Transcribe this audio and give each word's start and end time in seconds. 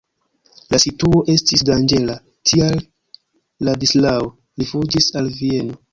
La 0.75 0.79
situo 0.83 1.19
estis 1.33 1.65
danĝera, 1.69 2.15
tial 2.51 2.81
Ladislao 3.69 4.33
rifuĝis 4.63 5.13
al 5.23 5.35
Vieno. 5.41 5.83